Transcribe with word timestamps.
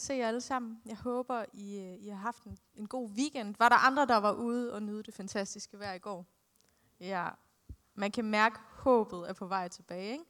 se 0.00 0.14
jer 0.14 0.28
alle 0.28 0.40
sammen. 0.40 0.80
Jeg 0.86 0.96
håber, 0.96 1.44
I, 1.52 1.78
øh, 1.78 2.04
I 2.04 2.08
har 2.08 2.16
haft 2.16 2.44
en, 2.44 2.58
en 2.74 2.86
god 2.86 3.10
weekend. 3.10 3.54
Var 3.58 3.68
der 3.68 3.76
andre, 3.76 4.06
der 4.06 4.16
var 4.16 4.32
ude 4.32 4.72
og 4.72 4.82
nyde 4.82 5.02
det 5.02 5.14
fantastiske 5.14 5.78
vejr 5.78 5.94
i 5.94 5.98
går? 5.98 6.26
Ja, 7.00 7.28
man 7.94 8.10
kan 8.10 8.24
mærke, 8.24 8.54
at 8.54 8.60
håbet 8.82 9.28
er 9.28 9.32
på 9.32 9.46
vej 9.46 9.68
tilbage. 9.68 10.12
Ikke? 10.12 10.24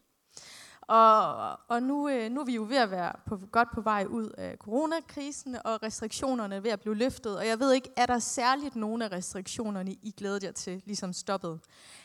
Og, 0.91 1.51
og 1.69 1.83
nu, 1.83 2.09
øh, 2.09 2.31
nu 2.31 2.41
er 2.41 2.45
vi 2.45 2.55
jo 2.55 2.67
ved 2.69 2.77
at 2.77 2.91
være 2.91 3.13
på, 3.27 3.39
godt 3.53 3.69
på 3.75 3.81
vej 3.81 4.07
ud 4.09 4.31
af 4.39 4.57
coronakrisen, 4.57 5.57
og 5.65 5.83
restriktionerne 5.83 6.55
er 6.55 6.61
ved 6.61 6.71
at 6.71 6.81
blive 6.81 6.95
løftet. 6.95 7.39
Og 7.39 7.47
jeg 7.47 7.61
ved 7.61 7.73
ikke, 7.73 7.91
er 7.97 8.07
der 8.07 8.19
særligt 8.19 8.77
nogle 8.77 9.05
af 9.05 9.13
restriktionerne, 9.13 9.93
I 9.93 10.15
glæder 10.17 10.39
jer 10.43 10.53
til, 10.53 10.83
ligesom 10.87 11.13
stoppet? 11.13 11.61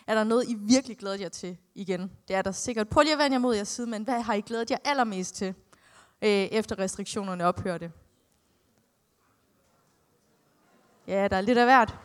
Er 0.08 0.16
der 0.16 0.24
noget, 0.24 0.50
I 0.50 0.54
virkelig 0.54 0.98
glæder 0.98 1.18
jer 1.20 1.30
til 1.30 1.58
igen? 1.76 2.12
Det 2.28 2.36
er 2.36 2.42
der 2.42 2.52
sikkert. 2.52 2.90
Prøv 2.90 3.02
lige 3.02 3.14
at 3.14 3.20
vende 3.20 3.34
jer 3.34 3.40
mod 3.40 3.56
jeres 3.56 3.68
side, 3.68 3.88
men 3.88 4.04
hvad 4.04 4.22
har 4.22 4.34
I 4.34 4.42
glædet 4.42 4.72
jer 4.72 4.78
allermest 4.86 5.36
til, 5.36 5.56
øh, 6.22 6.30
efter 6.30 6.80
restriktionerne 6.80 7.46
ophørte? 7.46 7.92
Ja, 11.08 11.28
der 11.28 11.38
er 11.38 11.42
lidt 11.42 11.58
af 11.58 11.66
hvert. 11.66 11.96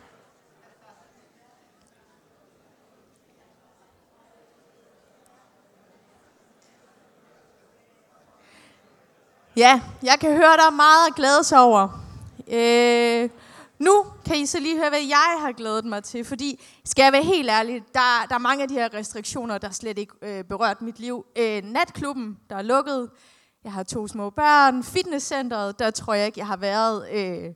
Ja, 9.57 9.81
jeg 10.03 10.17
kan 10.19 10.31
høre, 10.31 10.57
der 10.57 10.65
er 10.65 10.75
meget 10.75 11.07
at 11.07 11.15
glæde 11.15 11.43
sig 11.43 11.59
over. 11.59 11.89
Øh, 12.47 13.29
nu 13.79 14.05
kan 14.25 14.35
I 14.35 14.45
så 14.45 14.59
lige 14.59 14.77
høre, 14.77 14.89
hvad 14.89 14.99
jeg 14.99 15.37
har 15.39 15.51
glædet 15.51 15.85
mig 15.85 16.03
til, 16.03 16.25
fordi, 16.25 16.63
skal 16.85 17.03
jeg 17.03 17.13
være 17.13 17.23
helt 17.23 17.49
ærlig, 17.49 17.83
der, 17.93 18.25
der 18.29 18.35
er 18.35 18.39
mange 18.39 18.63
af 18.63 18.67
de 18.67 18.73
her 18.73 18.93
restriktioner, 18.93 19.57
der 19.57 19.69
slet 19.69 19.97
ikke 19.97 20.13
øh, 20.21 20.43
berørt 20.43 20.81
mit 20.81 20.99
liv. 20.99 21.25
Øh, 21.35 21.63
natklubben, 21.63 22.39
der 22.49 22.55
er 22.55 22.61
lukket. 22.61 23.09
Jeg 23.63 23.73
har 23.73 23.83
to 23.83 24.07
små 24.07 24.29
børn. 24.29 24.83
Fitnesscenteret, 24.83 25.79
der 25.79 25.91
tror 25.91 26.13
jeg 26.13 26.25
ikke, 26.25 26.39
jeg 26.39 26.47
har 26.47 26.57
været... 26.57 27.09
Øh, 27.11 27.53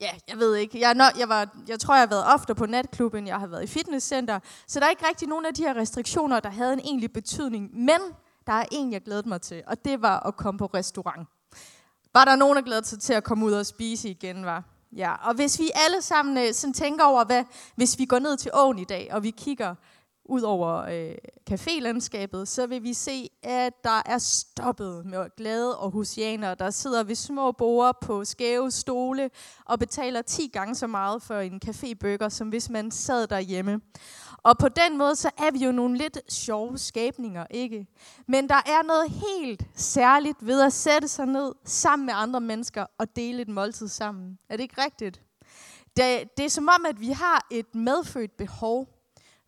ja, 0.00 0.10
jeg 0.28 0.38
ved 0.38 0.54
ikke. 0.54 0.80
Jeg, 0.80 0.94
når, 0.94 1.18
jeg, 1.18 1.28
var, 1.28 1.48
jeg 1.68 1.80
tror, 1.80 1.94
jeg 1.94 2.02
har 2.02 2.06
været 2.06 2.24
ofte 2.34 2.54
på 2.54 2.66
natklubben, 2.66 3.26
jeg 3.26 3.38
har 3.38 3.46
været 3.46 3.62
i 3.62 3.66
fitnesscenter. 3.66 4.40
Så 4.66 4.80
der 4.80 4.86
er 4.86 4.90
ikke 4.90 5.08
rigtig 5.08 5.28
nogen 5.28 5.46
af 5.46 5.54
de 5.54 5.62
her 5.62 5.76
restriktioner, 5.76 6.40
der 6.40 6.50
havde 6.50 6.72
en 6.72 6.80
egentlig 6.80 7.12
betydning. 7.12 7.70
Men 7.72 8.00
der 8.46 8.52
er 8.52 8.64
en, 8.72 8.92
jeg 8.92 9.02
glædede 9.02 9.28
mig 9.28 9.40
til, 9.40 9.62
og 9.66 9.84
det 9.84 10.02
var 10.02 10.20
at 10.20 10.36
komme 10.36 10.58
på 10.58 10.66
restaurant. 10.66 11.28
Var 12.14 12.24
der 12.24 12.36
nogen, 12.36 12.56
der 12.56 12.62
glædede 12.62 12.86
sig 12.86 13.00
til 13.00 13.12
at 13.12 13.24
komme 13.24 13.46
ud 13.46 13.52
og 13.52 13.66
spise 13.66 14.08
igen, 14.08 14.44
var? 14.44 14.64
Ja, 14.92 15.14
og 15.28 15.34
hvis 15.34 15.58
vi 15.58 15.70
alle 15.74 16.02
sammen 16.02 16.38
øh, 16.38 16.54
sådan 16.54 16.74
tænker 16.74 17.04
over, 17.04 17.24
hvad, 17.24 17.44
hvis 17.74 17.98
vi 17.98 18.04
går 18.04 18.18
ned 18.18 18.36
til 18.36 18.50
åen 18.54 18.78
i 18.78 18.84
dag, 18.84 19.08
og 19.12 19.22
vi 19.22 19.30
kigger 19.30 19.74
ud 20.30 20.42
over 20.42 20.76
øh, 20.76 21.14
cafélandskabet, 21.50 22.44
så 22.48 22.66
vil 22.66 22.82
vi 22.82 22.94
se, 22.94 23.30
at 23.42 23.72
der 23.84 24.02
er 24.06 24.18
stoppet 24.18 25.06
med 25.06 25.36
glade 25.36 25.78
og 25.78 25.90
husianer, 25.90 26.54
der 26.54 26.70
sidder 26.70 27.04
ved 27.04 27.14
små 27.14 27.52
borer 27.52 27.92
på 28.02 28.24
skæve 28.24 28.70
stole 28.70 29.30
og 29.64 29.78
betaler 29.78 30.22
10 30.22 30.50
gange 30.52 30.74
så 30.74 30.86
meget 30.86 31.22
for 31.22 31.34
en 31.34 31.60
cafébøger, 31.66 32.28
som 32.28 32.48
hvis 32.48 32.70
man 32.70 32.90
sad 32.90 33.26
derhjemme. 33.26 33.80
Og 34.42 34.58
på 34.58 34.68
den 34.68 34.98
måde, 34.98 35.16
så 35.16 35.30
er 35.38 35.50
vi 35.52 35.58
jo 35.58 35.72
nogle 35.72 35.98
lidt 35.98 36.32
sjove 36.32 36.78
skabninger, 36.78 37.46
ikke? 37.50 37.86
Men 38.28 38.48
der 38.48 38.54
er 38.66 38.86
noget 38.86 39.10
helt 39.10 39.62
særligt 39.74 40.46
ved 40.46 40.60
at 40.62 40.72
sætte 40.72 41.08
sig 41.08 41.26
ned 41.26 41.52
sammen 41.64 42.06
med 42.06 42.14
andre 42.16 42.40
mennesker 42.40 42.86
og 42.98 43.16
dele 43.16 43.42
et 43.42 43.48
måltid 43.48 43.88
sammen. 43.88 44.38
Er 44.48 44.56
det 44.56 44.62
ikke 44.62 44.84
rigtigt? 44.84 45.22
Det, 45.96 46.36
det 46.36 46.44
er 46.44 46.50
som 46.50 46.68
om, 46.68 46.86
at 46.86 47.00
vi 47.00 47.10
har 47.10 47.46
et 47.50 47.74
medfødt 47.74 48.36
behov 48.36 48.99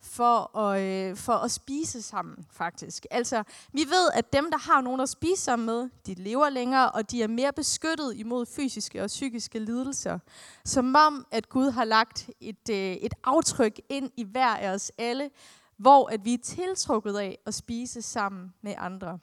for 0.03 0.57
at, 0.57 0.81
øh, 0.81 1.15
for 1.15 1.33
at 1.33 1.51
spise 1.51 2.01
sammen, 2.01 2.45
faktisk. 2.51 3.05
Altså, 3.11 3.43
vi 3.73 3.79
ved, 3.79 4.09
at 4.13 4.33
dem, 4.33 4.51
der 4.51 4.57
har 4.57 4.81
nogen 4.81 5.01
at 5.01 5.09
spise 5.09 5.41
sammen 5.41 5.65
med, 5.65 5.89
de 6.05 6.13
lever 6.13 6.49
længere, 6.49 6.91
og 6.91 7.11
de 7.11 7.23
er 7.23 7.27
mere 7.27 7.53
beskyttet 7.53 8.15
imod 8.15 8.45
fysiske 8.45 9.01
og 9.01 9.07
psykiske 9.07 9.59
lidelser. 9.59 10.19
Som 10.65 10.95
om, 10.95 11.25
at 11.31 11.49
Gud 11.49 11.71
har 11.71 11.85
lagt 11.85 12.29
et, 12.41 12.69
øh, 12.69 12.75
et 12.77 13.13
aftryk 13.23 13.81
ind 13.89 14.11
i 14.17 14.23
hver 14.23 14.55
af 14.55 14.73
os 14.73 14.91
alle, 14.97 15.29
hvor 15.77 16.09
at 16.13 16.25
vi 16.25 16.33
er 16.33 16.41
tiltrukket 16.43 17.17
af 17.17 17.37
at 17.45 17.53
spise 17.53 18.01
sammen 18.01 18.53
med 18.61 18.73
andre. 18.77 19.19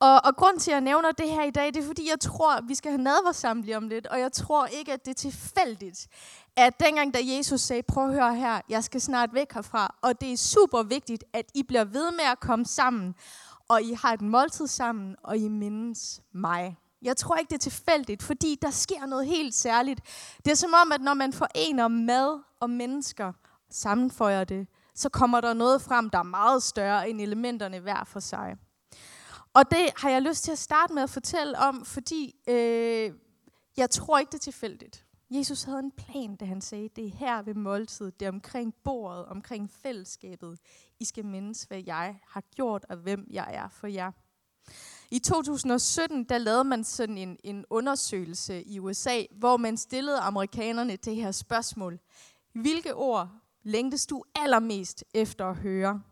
Og, 0.00 0.24
og 0.24 0.36
grund 0.36 0.60
til, 0.60 0.70
at 0.70 0.74
jeg 0.74 0.80
nævner 0.80 1.12
det 1.12 1.30
her 1.30 1.42
i 1.42 1.50
dag, 1.50 1.66
det 1.66 1.76
er, 1.76 1.86
fordi 1.86 2.10
jeg 2.10 2.20
tror, 2.20 2.60
vi 2.68 2.74
skal 2.74 2.90
have 2.90 3.02
nadver 3.02 3.54
lige 3.54 3.76
om 3.76 3.88
lidt, 3.88 4.06
og 4.06 4.20
jeg 4.20 4.32
tror 4.32 4.66
ikke, 4.66 4.92
at 4.92 5.04
det 5.04 5.10
er 5.10 5.14
tilfældigt, 5.14 6.06
at 6.56 6.80
dengang, 6.80 7.14
da 7.14 7.18
Jesus 7.22 7.60
sagde, 7.60 7.82
prøv 7.82 8.08
at 8.08 8.12
høre 8.12 8.34
her, 8.34 8.60
jeg 8.68 8.84
skal 8.84 9.00
snart 9.00 9.34
væk 9.34 9.52
herfra, 9.52 9.94
og 10.02 10.20
det 10.20 10.32
er 10.32 10.36
super 10.36 10.82
vigtigt, 10.82 11.24
at 11.32 11.46
I 11.54 11.62
bliver 11.62 11.84
ved 11.84 12.10
med 12.10 12.24
at 12.32 12.40
komme 12.40 12.64
sammen, 12.64 13.14
og 13.68 13.82
I 13.82 13.92
har 13.92 14.12
et 14.12 14.22
måltid 14.22 14.66
sammen, 14.66 15.16
og 15.22 15.36
I 15.36 15.48
mindes 15.48 16.20
mig. 16.32 16.76
Jeg 17.02 17.16
tror 17.16 17.36
ikke, 17.36 17.50
det 17.50 17.56
er 17.56 17.70
tilfældigt, 17.70 18.22
fordi 18.22 18.58
der 18.62 18.70
sker 18.70 19.06
noget 19.06 19.26
helt 19.26 19.54
særligt. 19.54 20.00
Det 20.44 20.50
er 20.50 20.56
som 20.56 20.74
om, 20.82 20.92
at 20.92 21.00
når 21.00 21.14
man 21.14 21.32
forener 21.32 21.88
mad 21.88 22.40
og 22.60 22.70
mennesker, 22.70 23.32
sammenføjer 23.70 24.44
det, 24.44 24.66
så 24.94 25.08
kommer 25.08 25.40
der 25.40 25.52
noget 25.54 25.82
frem, 25.82 26.10
der 26.10 26.18
er 26.18 26.22
meget 26.22 26.62
større 26.62 27.10
end 27.10 27.20
elementerne 27.20 27.78
hver 27.78 28.04
for 28.04 28.20
sig. 28.20 28.56
Og 29.56 29.70
det 29.70 29.90
har 29.96 30.10
jeg 30.10 30.22
lyst 30.22 30.44
til 30.44 30.52
at 30.52 30.58
starte 30.58 30.94
med 30.94 31.02
at 31.02 31.10
fortælle 31.10 31.58
om, 31.58 31.84
fordi 31.84 32.34
øh, 32.48 33.12
jeg 33.76 33.90
tror 33.90 34.18
ikke, 34.18 34.30
det 34.30 34.38
er 34.38 34.52
tilfældigt. 34.52 35.04
Jesus 35.30 35.62
havde 35.62 35.78
en 35.78 35.92
plan, 35.92 36.36
da 36.36 36.44
han 36.44 36.60
sagde, 36.60 36.88
det 36.96 37.06
er 37.06 37.10
her 37.10 37.42
ved 37.42 37.54
måltid, 37.54 38.12
det 38.12 38.26
er 38.26 38.30
omkring 38.30 38.74
bordet, 38.84 39.26
omkring 39.26 39.70
fællesskabet. 39.70 40.58
I 41.00 41.04
skal 41.04 41.24
mindes, 41.24 41.62
hvad 41.62 41.82
jeg 41.86 42.20
har 42.28 42.42
gjort, 42.54 42.86
og 42.88 42.96
hvem 42.96 43.26
jeg 43.30 43.54
er 43.54 43.68
for 43.68 43.86
jer. 43.86 44.12
I 45.10 45.18
2017, 45.18 46.24
der 46.24 46.38
lavede 46.38 46.64
man 46.64 46.84
sådan 46.84 47.18
en, 47.18 47.36
en 47.44 47.64
undersøgelse 47.70 48.62
i 48.62 48.80
USA, 48.80 49.22
hvor 49.30 49.56
man 49.56 49.76
stillede 49.76 50.18
amerikanerne 50.18 50.96
det 50.96 51.16
her 51.16 51.30
spørgsmål. 51.30 51.98
Hvilke 52.52 52.94
ord 52.94 53.28
længtes 53.62 54.06
du 54.06 54.22
allermest 54.34 55.04
efter 55.14 55.46
at 55.46 55.56
høre? 55.56 56.02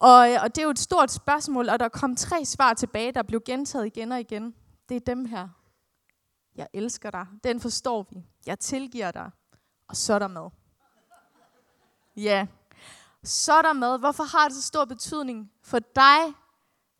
Og, 0.00 0.32
øh, 0.32 0.38
og 0.42 0.54
det 0.54 0.58
er 0.58 0.64
jo 0.64 0.70
et 0.70 0.78
stort 0.78 1.10
spørgsmål, 1.10 1.68
og 1.68 1.80
der 1.80 1.88
kom 1.88 2.16
tre 2.16 2.44
svar 2.44 2.74
tilbage, 2.74 3.12
der 3.12 3.22
blev 3.22 3.40
gentaget 3.44 3.86
igen 3.86 4.12
og 4.12 4.20
igen. 4.20 4.54
Det 4.88 4.96
er 4.96 5.00
dem 5.00 5.24
her. 5.24 5.48
Jeg 6.56 6.68
elsker 6.72 7.10
dig. 7.10 7.26
Den 7.44 7.60
forstår 7.60 8.06
vi. 8.10 8.26
Jeg 8.46 8.58
tilgiver 8.58 9.10
dig. 9.10 9.30
Og 9.88 9.96
så 9.96 10.14
er 10.14 10.18
der 10.18 10.28
mad. 10.28 10.50
Ja. 12.16 12.46
Så 13.24 13.52
er 13.52 13.62
der 13.62 13.72
mad. 13.72 13.98
Hvorfor 13.98 14.24
har 14.24 14.48
det 14.48 14.56
så 14.56 14.62
stor 14.62 14.84
betydning 14.84 15.52
for 15.62 15.78
dig, 15.78 16.34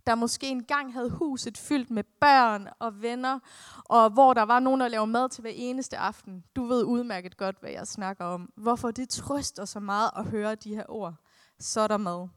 der 0.06 0.14
måske 0.14 0.48
engang 0.48 0.92
havde 0.92 1.10
huset 1.10 1.58
fyldt 1.58 1.90
med 1.90 2.04
børn 2.20 2.68
og 2.78 3.02
venner, 3.02 3.38
og 3.84 4.10
hvor 4.10 4.34
der 4.34 4.42
var 4.42 4.60
nogen, 4.60 4.80
der 4.80 4.88
lavede 4.88 5.06
mad 5.06 5.28
til 5.28 5.42
hver 5.42 5.52
eneste 5.54 5.96
aften. 5.96 6.44
Du 6.56 6.64
ved 6.64 6.84
udmærket 6.84 7.36
godt, 7.36 7.56
hvad 7.60 7.70
jeg 7.70 7.86
snakker 7.86 8.24
om. 8.24 8.52
Hvorfor 8.56 8.90
det 8.90 9.08
trøster 9.08 9.64
så 9.64 9.80
meget 9.80 10.10
at 10.16 10.24
høre 10.24 10.54
de 10.54 10.74
her 10.74 10.84
ord. 10.88 11.14
Så 11.58 11.80
er 11.80 11.88
der 11.88 11.96
mad. 11.96 12.28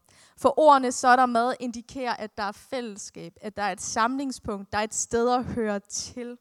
For 0.43 0.59
ordene 0.59 0.91
så 0.91 1.07
er 1.07 1.15
der 1.15 1.25
mad 1.25 1.53
indikerer, 1.59 2.13
at 2.13 2.37
der 2.37 2.43
er 2.43 2.51
fællesskab, 2.51 3.33
at 3.41 3.57
der 3.57 3.63
er 3.63 3.71
et 3.71 3.81
samlingspunkt, 3.81 4.71
der 4.71 4.77
er 4.77 4.83
et 4.83 4.93
sted 4.93 5.29
at 5.29 5.45
høre 5.45 5.79
til. 5.79 6.37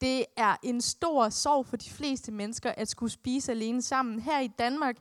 Det 0.00 0.24
er 0.36 0.56
en 0.62 0.80
stor 0.80 1.28
sorg 1.28 1.66
for 1.66 1.76
de 1.76 1.90
fleste 1.90 2.32
mennesker 2.32 2.72
at 2.76 2.88
skulle 2.88 3.12
spise 3.12 3.52
alene 3.52 3.82
sammen. 3.82 4.20
Her 4.20 4.40
i 4.40 4.48
Danmark, 4.58 4.96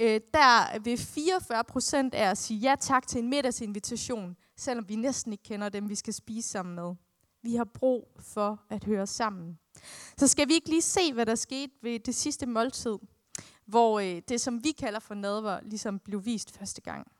øh, 0.00 0.20
der 0.34 0.78
vil 0.78 0.98
44 0.98 1.64
procent 1.64 2.14
af 2.14 2.30
os 2.30 2.38
sige 2.38 2.60
ja 2.60 2.74
tak 2.80 3.06
til 3.06 3.18
en 3.22 3.30
middagsinvitation, 3.30 4.36
selvom 4.56 4.88
vi 4.88 4.96
næsten 4.96 5.32
ikke 5.32 5.44
kender 5.44 5.68
dem, 5.68 5.88
vi 5.88 5.94
skal 5.94 6.14
spise 6.14 6.48
sammen 6.48 6.74
med. 6.74 6.94
Vi 7.42 7.54
har 7.54 7.64
brug 7.64 8.08
for 8.20 8.62
at 8.70 8.84
høre 8.84 9.06
sammen. 9.06 9.58
Så 10.16 10.26
skal 10.26 10.48
vi 10.48 10.54
ikke 10.54 10.68
lige 10.68 10.82
se, 10.82 11.12
hvad 11.12 11.26
der 11.26 11.34
skete 11.34 11.72
ved 11.82 12.00
det 12.00 12.14
sidste 12.14 12.46
måltid, 12.46 12.98
hvor 13.66 14.00
øh, 14.00 14.22
det, 14.28 14.40
som 14.40 14.64
vi 14.64 14.72
kalder 14.72 15.00
for 15.00 15.14
nadver, 15.14 15.60
ligesom 15.62 15.98
blev 15.98 16.24
vist 16.24 16.58
første 16.58 16.80
gang. 16.80 17.13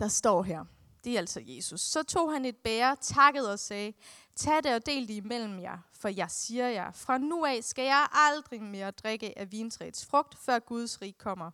Der 0.00 0.08
står 0.08 0.42
her, 0.42 0.64
det 1.04 1.14
er 1.14 1.18
altså 1.18 1.40
Jesus. 1.44 1.80
Så 1.80 2.02
tog 2.02 2.32
han 2.32 2.44
et 2.44 2.56
bære, 2.56 2.96
takkede 3.00 3.52
og 3.52 3.58
sagde, 3.58 3.92
tag 4.36 4.62
det 4.62 4.74
og 4.74 4.86
del 4.86 5.08
det 5.08 5.14
imellem 5.14 5.58
jer, 5.60 5.78
for 5.92 6.08
jeg 6.08 6.30
siger 6.30 6.68
jer, 6.68 6.92
fra 6.92 7.18
nu 7.18 7.44
af 7.44 7.64
skal 7.64 7.84
jeg 7.84 8.06
aldrig 8.12 8.62
mere 8.62 8.90
drikke 8.90 9.38
af 9.38 9.52
vintræets 9.52 10.06
frugt, 10.06 10.38
før 10.38 10.58
Guds 10.58 11.02
rig 11.02 11.18
kommer. 11.18 11.50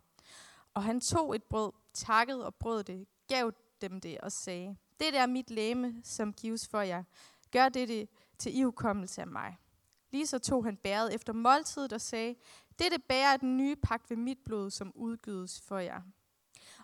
Og 0.75 0.83
han 0.83 1.01
tog 1.01 1.35
et 1.35 1.43
brød, 1.43 1.73
takkede 1.93 2.47
og 2.47 2.55
brød 2.55 2.85
det, 2.85 3.07
gav 3.29 3.53
dem 3.81 4.01
det 4.01 4.19
og 4.19 4.33
sagde, 4.33 4.77
det 5.01 5.17
er 5.17 5.27
mit 5.27 5.51
læme, 5.51 6.01
som 6.05 6.33
gives 6.33 6.69
for 6.69 6.81
jer. 6.81 7.03
Gør 7.53 7.69
det, 7.69 7.89
det 7.89 8.09
til 8.39 8.57
ihukommelse 8.57 9.21
af 9.21 9.27
mig. 9.27 9.57
Lige 10.11 10.27
så 10.27 10.39
tog 10.39 10.65
han 10.65 10.77
bæret 10.77 11.15
efter 11.15 11.33
måltidet 11.33 11.93
og 11.93 12.01
sagde, 12.01 12.35
dette 12.79 12.99
bærer 12.99 13.33
er 13.33 13.37
den 13.37 13.57
nye 13.57 13.77
pagt 13.77 14.11
ved 14.11 14.17
mit 14.17 14.39
blod, 14.45 14.71
som 14.71 14.93
udgydes 14.95 15.61
for 15.61 15.79
jer. 15.79 16.01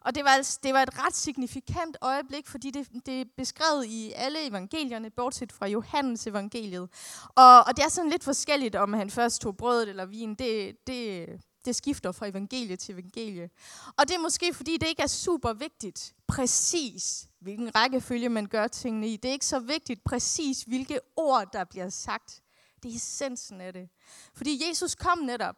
Og 0.04 0.14
det 0.14 0.24
var, 0.24 0.30
altså, 0.30 0.58
det 0.62 0.74
var 0.74 0.82
et 0.82 0.98
ret 1.06 1.14
signifikant 1.16 1.96
øjeblik, 2.00 2.46
fordi 2.46 2.70
det, 2.70 2.88
det 3.06 3.20
er 3.20 3.24
beskrevet 3.36 3.86
i 3.86 4.12
alle 4.16 4.48
evangelierne, 4.48 5.10
bortset 5.10 5.52
fra 5.52 5.66
Johannes 5.66 6.26
evangeliet. 6.26 6.88
Og, 7.28 7.64
og 7.66 7.76
det 7.76 7.84
er 7.84 7.88
sådan 7.88 8.10
lidt 8.10 8.24
forskelligt, 8.24 8.76
om 8.76 8.92
han 8.92 9.10
først 9.10 9.40
tog 9.40 9.56
brødet 9.56 9.88
eller 9.88 10.04
vin. 10.04 10.34
Det, 10.34 10.76
det, 10.86 11.26
Det 11.64 11.76
skifter 11.76 12.12
fra 12.12 12.26
evangelie 12.26 12.76
til 12.76 12.92
evangelie. 12.92 13.50
Og 13.96 14.08
det 14.08 14.14
er 14.14 14.18
måske, 14.20 14.54
fordi 14.54 14.76
det 14.76 14.86
ikke 14.88 15.02
er 15.02 15.06
super 15.06 15.52
vigtigt, 15.52 16.14
præcis 16.28 17.28
hvilken 17.40 17.74
rækkefølge 17.74 18.28
man 18.28 18.46
gør 18.46 18.66
tingene 18.68 19.08
i. 19.08 19.16
Det 19.16 19.28
er 19.28 19.32
ikke 19.32 19.46
så 19.46 19.58
vigtigt 19.58 20.04
præcis, 20.04 20.62
hvilke 20.62 21.00
ord, 21.16 21.52
der 21.52 21.64
bliver 21.64 21.88
sagt. 21.88 22.42
Det 22.82 22.90
er 22.90 22.96
essensen 22.96 23.60
af 23.60 23.72
det. 23.72 23.88
Fordi 24.34 24.62
Jesus 24.68 24.94
kom 24.94 25.18
netop 25.18 25.56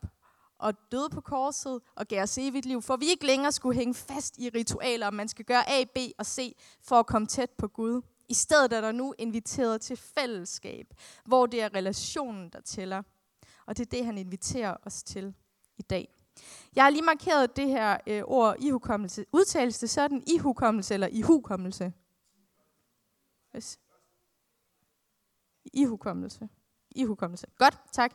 og 0.65 0.75
døde 0.93 1.11
på 1.11 1.21
korset 1.21 1.81
og 1.95 2.09
gav 2.09 2.23
os 2.23 2.39
evigt 2.39 2.67
liv, 2.67 2.83
for 2.83 2.97
vi 2.97 3.07
ikke 3.07 3.27
længere 3.27 3.53
skulle 3.53 3.79
hænge 3.79 3.95
fast 3.95 4.39
i 4.39 4.49
ritualer, 4.49 5.07
om 5.07 5.15
man 5.15 5.29
skal 5.29 5.45
gøre 5.45 5.71
A, 5.71 5.85
B 5.85 5.99
og 6.19 6.27
C 6.27 6.57
for 6.83 6.97
at 6.97 7.07
komme 7.07 7.27
tæt 7.29 7.51
på 7.51 7.69
Gud. 7.69 8.03
I 8.29 8.35
stedet 8.35 8.73
er 8.73 8.81
der 8.81 8.93
nu 8.93 9.15
inviteret 9.19 9.81
til 9.81 9.97
fællesskab, 9.97 10.87
hvor 11.25 11.47
det 11.47 11.63
er 11.63 11.75
relationen, 11.75 12.51
der 12.51 12.61
tæller. 12.61 13.03
Og 13.67 13.77
det 13.77 13.87
er 13.87 13.91
det, 13.91 14.05
han 14.07 14.19
inviterer 14.19 14.77
os 14.83 15.03
til 15.03 15.35
i 15.77 15.83
dag. 15.83 16.15
Jeg 16.77 16.85
har 16.85 16.91
lige 16.91 17.03
markeret 17.03 17.57
det 17.57 17.69
her 17.69 17.99
øh, 18.07 18.23
ord 18.25 18.57
ihukommelse. 18.61 19.25
Udtales 19.33 19.79
det 19.79 19.91
sådan 19.91 20.23
ihukommelse 20.27 20.95
eller 20.95 21.07
ihukommelse? 21.07 21.93
Yes. 23.57 23.79
Ihukommelse 25.73 26.49
i 26.95 27.05
hukommelse. 27.05 27.47
Godt, 27.59 27.79
tak. 27.93 28.13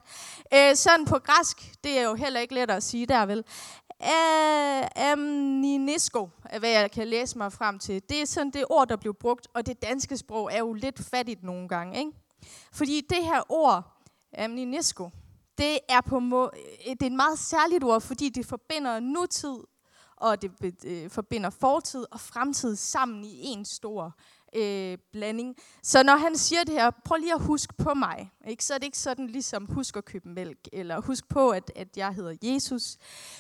Øh, 0.54 0.76
sådan 0.76 1.06
på 1.06 1.20
græsk, 1.20 1.74
det 1.84 2.00
er 2.00 2.04
jo 2.04 2.14
heller 2.16 2.40
ikke 2.40 2.54
let 2.54 2.72
at 2.72 2.84
sige 2.84 3.06
der, 3.06 3.26
vel? 3.26 3.44
Amninesco 4.96 6.30
er, 6.46 6.60
hvad 6.60 6.70
jeg 6.70 6.92
kan 6.92 7.08
læse 7.08 7.38
mig 7.38 7.54
frem 7.54 7.80
til. 7.80 8.02
Det 8.10 8.22
er 8.22 8.26
sådan 8.26 8.52
det 8.52 8.66
ord, 8.70 8.88
der 8.88 8.96
blev 8.96 9.14
brugt, 9.14 9.48
og 9.54 9.66
det 9.66 9.82
danske 9.82 10.18
sprog 10.18 10.50
er 10.54 10.60
jo 10.60 10.74
lidt 10.74 11.00
fattigt 11.00 11.44
nogle 11.44 11.68
gange. 11.68 12.00
Ikke? 12.00 12.12
Fordi 12.72 13.02
det 13.10 13.24
her 13.24 13.42
ord, 13.50 14.04
amninesco, 14.38 15.10
det 15.58 15.80
er, 15.90 16.02
på 16.02 16.20
må- 16.20 16.52
øh, 16.54 16.92
det 16.92 17.02
er 17.02 17.06
et 17.06 17.12
meget 17.12 17.40
særligt 17.40 17.84
ord, 17.84 18.02
fordi 18.02 18.30
det 18.30 18.46
forbinder 18.46 19.00
nutid, 19.00 19.58
og 20.16 20.42
det 20.42 20.52
øh, 20.86 21.10
forbinder 21.10 21.50
fortid 21.50 22.06
og 22.12 22.20
fremtid 22.20 22.76
sammen 22.76 23.24
i 23.24 23.40
en 23.44 23.66
stor 23.66 24.16
øh, 24.56 24.98
blanding. 25.12 25.56
Så 25.84 26.04
når 26.04 26.16
han 26.16 26.38
siger 26.38 26.64
det 26.64 26.74
her, 26.74 26.92
prøv 27.06 27.18
lige 27.18 27.34
at 27.34 27.42
huske 27.42 27.74
på 27.74 27.94
mig. 27.94 28.32
Ikke? 28.48 28.66
Så 28.66 28.74
er 28.74 28.78
det 28.78 28.86
ikke 28.86 28.98
sådan 28.98 29.28
ligesom, 29.28 29.66
husk 29.66 29.98
at 29.98 30.06
købe 30.06 30.30
mælk, 30.30 30.68
eller 30.74 31.02
husk 31.02 31.30
på, 31.30 31.50
at, 31.50 31.72
at 31.76 31.98
jeg 31.98 32.14
hedder 32.14 32.36
Jesus. 32.42 32.98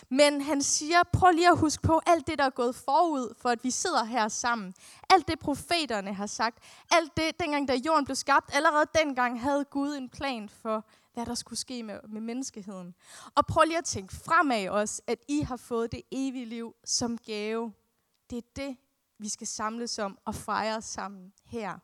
Men 0.09 0.41
han 0.41 0.61
siger, 0.61 1.03
prøv 1.13 1.31
lige 1.31 1.49
at 1.49 1.57
huske 1.57 1.81
på 1.81 2.01
alt 2.07 2.27
det, 2.27 2.37
der 2.37 2.45
er 2.45 2.49
gået 2.49 2.75
forud, 2.75 3.33
for 3.41 3.49
at 3.49 3.63
vi 3.63 3.71
sidder 3.71 4.03
her 4.03 4.27
sammen. 4.27 4.73
Alt 5.09 5.27
det, 5.27 5.39
profeterne 5.39 6.13
har 6.13 6.27
sagt. 6.27 6.63
Alt 6.91 7.17
det, 7.17 7.39
dengang 7.39 7.67
da 7.67 7.75
jorden 7.85 8.05
blev 8.05 8.15
skabt, 8.15 8.55
allerede 8.55 8.85
dengang 8.97 9.41
havde 9.41 9.65
Gud 9.65 9.95
en 9.95 10.09
plan 10.09 10.49
for, 10.49 10.85
hvad 11.13 11.25
der 11.25 11.35
skulle 11.35 11.59
ske 11.59 11.83
med, 11.83 11.99
med 12.09 12.21
menneskeheden. 12.21 12.95
Og 13.35 13.45
prøv 13.45 13.63
lige 13.65 13.77
at 13.77 13.85
tænke 13.85 14.15
fremad 14.15 14.69
også, 14.69 15.01
at 15.07 15.19
I 15.27 15.41
har 15.41 15.57
fået 15.57 15.91
det 15.91 16.01
evige 16.11 16.45
liv 16.45 16.75
som 16.85 17.17
gave. 17.17 17.73
Det 18.29 18.37
er 18.37 18.47
det, 18.55 18.77
vi 19.19 19.29
skal 19.29 19.47
samles 19.47 19.99
om 19.99 20.17
og 20.25 20.35
fejre 20.35 20.81
sammen 20.81 21.33
her. 21.45 21.79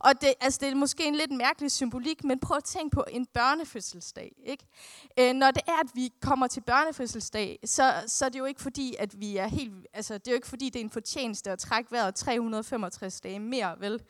Og 0.00 0.20
det, 0.20 0.34
altså 0.40 0.58
det 0.62 0.68
er 0.68 0.74
måske 0.74 1.04
en 1.04 1.14
lidt 1.14 1.30
mærkelig 1.30 1.70
symbolik, 1.70 2.24
men 2.24 2.40
prøv 2.40 2.56
at 2.56 2.64
tænke 2.64 2.94
på 2.94 3.04
en 3.10 3.26
børnefødselsdag. 3.26 4.32
Ikke? 4.46 4.66
Øh, 5.18 5.34
når 5.34 5.50
det 5.50 5.62
er, 5.66 5.80
at 5.80 5.90
vi 5.94 6.10
kommer 6.20 6.46
til 6.46 6.60
børnefødselsdag, 6.60 7.58
så, 7.64 7.92
så 8.06 8.24
er 8.24 8.28
det 8.28 8.38
jo 8.38 8.44
ikke 8.44 8.62
fordi, 8.62 8.94
at 8.98 9.20
vi 9.20 9.36
er 9.36 9.46
helt, 9.46 9.86
altså 9.94 10.14
det 10.14 10.28
er 10.28 10.32
jo 10.32 10.34
ikke 10.34 10.48
fordi, 10.48 10.70
det 10.70 10.76
er 10.76 10.84
en 10.84 10.90
fortjeneste 10.90 11.50
at 11.50 11.58
trække 11.58 11.92
vejret 11.92 12.14
365 12.14 13.20
dage 13.20 13.38
mere, 13.38 13.80
vel? 13.80 14.02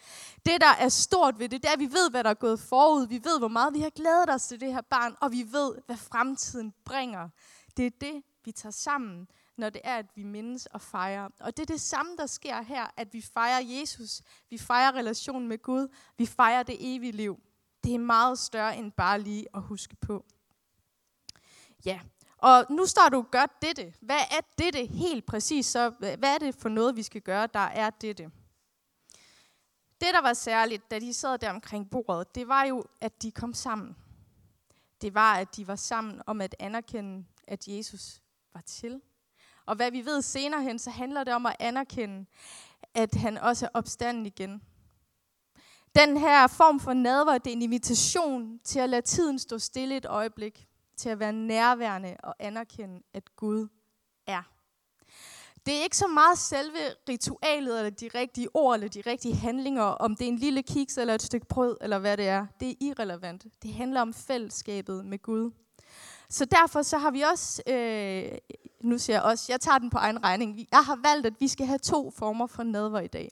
Det, 0.47 0.61
der 0.61 0.75
er 0.79 0.89
stort 0.89 1.39
ved 1.39 1.49
det, 1.49 1.63
det 1.63 1.69
er, 1.69 1.73
at 1.73 1.81
vi 1.81 1.93
ved, 1.93 2.11
hvad 2.11 2.25
der 2.25 2.31
er 2.31 2.35
gået 2.35 2.61
forud. 2.61 3.07
Vi 3.07 3.21
ved, 3.25 3.39
hvor 3.39 3.49
meget 3.49 3.75
vi 3.75 3.81
har 3.81 3.91
glædet 3.91 4.31
os 4.31 4.43
til 4.43 4.61
det 4.61 4.73
her 4.73 4.83
barn, 4.91 5.17
og 5.21 5.33
vi 5.33 5.47
ved, 5.51 5.75
hvad 5.87 5.97
fremtiden 5.97 6.73
bringer. 6.85 7.29
Det 7.77 7.87
er 7.87 7.91
det, 8.01 8.23
vi 8.45 8.53
tager 8.53 8.73
sammen 8.73 9.29
når 9.61 9.71
det 9.71 9.81
er, 9.85 9.97
at 9.97 10.07
vi 10.15 10.23
mindes 10.23 10.67
og 10.67 10.81
fejrer. 10.81 11.29
Og 11.41 11.57
det 11.57 11.63
er 11.63 11.67
det 11.67 11.81
samme, 11.81 12.17
der 12.17 12.27
sker 12.27 12.63
her, 12.63 12.87
at 12.97 13.13
vi 13.13 13.23
fejrer 13.23 13.61
Jesus, 13.61 14.23
vi 14.51 14.59
fejrer 14.59 14.93
relationen 14.93 15.49
med 15.49 15.59
Gud, 15.59 15.89
vi 16.19 16.27
fejrer 16.27 16.63
det 16.63 16.77
evige 16.79 17.13
liv. 17.13 17.41
Det 17.85 17.95
er 17.95 17.99
meget 17.99 18.39
større 18.39 18.77
end 18.77 18.93
bare 18.93 19.21
lige 19.21 19.47
at 19.55 19.63
huske 19.63 19.97
på. 19.97 20.25
Ja, 21.85 22.01
og 22.39 22.67
nu 22.71 22.87
står 22.87 23.09
du 23.09 23.27
gør 23.31 23.47
dette. 23.63 23.95
Hvad 24.01 24.21
er 24.31 24.41
dette 24.59 24.85
helt 24.87 25.27
præcis? 25.27 25.67
Så 25.67 25.91
hvad 25.99 26.35
er 26.35 26.39
det 26.39 26.55
for 26.55 26.69
noget, 26.69 26.97
vi 26.97 27.03
skal 27.03 27.21
gøre, 27.21 27.47
der 27.47 27.61
er 27.61 27.91
dette? 27.91 28.31
Det, 30.01 30.09
der 30.15 30.23
var 30.23 30.33
særligt, 30.33 30.91
da 30.91 30.99
de 30.99 31.15
sad 31.15 31.39
der 31.39 31.51
omkring 31.51 31.91
bordet, 31.91 32.35
det 32.35 32.49
var 32.49 32.65
jo, 32.65 32.85
at 33.01 33.23
de 33.23 33.31
kom 33.31 33.55
sammen. 33.55 33.97
Det 35.01 35.15
var, 35.15 35.35
at 35.35 35.57
de 35.57 35.67
var 35.67 35.77
sammen 35.77 36.23
om 36.27 36.41
at 36.41 36.57
anerkende, 36.59 37.27
at 37.47 37.69
Jesus 37.69 38.23
var 38.55 38.61
til. 38.61 39.01
Og 39.71 39.77
hvad 39.77 39.91
vi 39.91 40.05
ved 40.05 40.23
senere 40.23 40.63
hen, 40.63 40.79
så 40.79 40.91
handler 40.91 41.25
det 41.25 41.35
om 41.35 41.47
at 41.47 41.57
anerkende, 41.61 42.27
at 42.95 43.15
han 43.15 43.39
også 43.39 43.67
er 43.67 43.71
opstanden 43.75 44.27
igen. 44.27 44.63
Den 45.95 46.17
her 46.17 46.47
form 46.47 46.81
for 46.81 46.93
nadver, 46.93 47.39
det 47.39 47.51
er 47.51 47.57
en 47.57 47.63
invitation 47.63 48.61
til 48.65 48.79
at 48.81 48.89
lade 48.89 49.03
tiden 49.03 49.39
stå 49.39 49.59
stille 49.59 49.97
et 49.97 50.07
øjeblik, 50.07 50.69
til 50.97 51.09
at 51.09 51.19
være 51.19 51.33
nærværende 51.33 52.17
og 52.23 52.35
anerkende, 52.39 53.03
at 53.15 53.37
Gud 53.37 53.69
er. 54.27 54.43
Det 55.67 55.79
er 55.79 55.83
ikke 55.83 55.97
så 55.97 56.07
meget 56.07 56.39
selve 56.39 56.79
ritualet, 57.09 57.79
eller 57.79 57.91
de 57.91 58.11
rigtige 58.15 58.49
ord, 58.57 58.75
eller 58.75 58.89
de 58.89 59.03
rigtige 59.07 59.35
handlinger, 59.35 59.83
om 59.83 60.17
det 60.17 60.25
er 60.25 60.29
en 60.29 60.39
lille 60.39 60.63
kiks 60.63 60.99
eller 60.99 61.15
et 61.15 61.23
stykke 61.23 61.47
brød, 61.47 61.77
eller 61.81 61.99
hvad 61.99 62.17
det 62.17 62.29
er. 62.29 62.47
Det 62.61 62.71
er 62.71 62.75
irrelevant. 62.81 63.47
Det 63.63 63.75
handler 63.75 64.01
om 64.01 64.15
fællesskabet 64.15 65.07
med 65.07 65.19
Gud. 65.19 65.51
Så 66.31 66.45
derfor 66.45 66.83
så 66.83 66.99
har 66.99 67.11
vi 67.11 67.21
også, 67.21 67.63
øh, 67.67 68.39
nu 68.83 68.99
siger 68.99 69.17
jeg 69.17 69.23
også, 69.23 69.45
jeg 69.49 69.61
tager 69.61 69.79
den 69.79 69.91
på 69.91 69.99
egen 69.99 70.25
regning. 70.25 70.67
Jeg 70.73 70.85
har 70.85 70.99
valgt, 71.03 71.27
at 71.27 71.35
vi 71.41 71.49
skal 71.49 71.67
have 71.67 71.79
to 71.79 72.11
former 72.11 72.47
for 72.47 72.63
nadver 72.63 73.01
i 73.01 73.07
dag. 73.07 73.31